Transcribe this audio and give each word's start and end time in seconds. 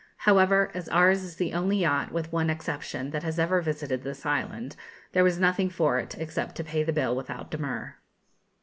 However, 0.25 0.71
as 0.73 0.89
ours 0.89 1.21
is 1.21 1.35
the 1.35 1.53
only 1.53 1.77
yacht, 1.77 2.11
with 2.11 2.33
one 2.33 2.49
exception, 2.49 3.11
that 3.11 3.21
has 3.21 3.37
ever 3.37 3.61
visited 3.61 4.01
this 4.01 4.25
island, 4.25 4.75
there 5.11 5.23
was 5.23 5.37
nothing 5.39 5.69
for 5.69 5.99
it 5.99 6.15
except 6.17 6.55
to 6.55 6.63
pay 6.63 6.81
the 6.81 6.91
bill 6.91 7.15
without 7.15 7.51
demur. 7.51 7.97